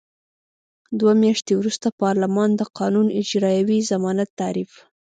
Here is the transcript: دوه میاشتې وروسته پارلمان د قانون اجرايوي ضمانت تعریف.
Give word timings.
دوه 0.99 1.13
میاشتې 1.23 1.53
وروسته 1.57 1.87
پارلمان 2.01 2.49
د 2.55 2.61
قانون 2.77 3.07
اجرايوي 3.21 3.79
ضمانت 3.91 4.29
تعریف. 4.39 4.71